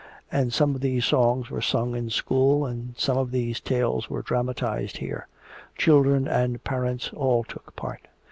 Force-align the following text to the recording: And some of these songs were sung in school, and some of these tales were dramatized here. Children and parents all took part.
And 0.31 0.51
some 0.51 0.73
of 0.73 0.81
these 0.81 1.05
songs 1.05 1.51
were 1.51 1.61
sung 1.61 1.95
in 1.95 2.09
school, 2.09 2.65
and 2.65 2.97
some 2.97 3.17
of 3.19 3.29
these 3.29 3.59
tales 3.59 4.09
were 4.09 4.23
dramatized 4.23 4.97
here. 4.97 5.27
Children 5.77 6.27
and 6.27 6.63
parents 6.63 7.11
all 7.15 7.43
took 7.43 7.75
part. 7.75 8.07